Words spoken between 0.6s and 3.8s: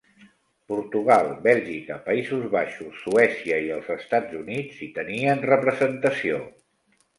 Portugal, Bèlgica, Països Baixos, Suècia, i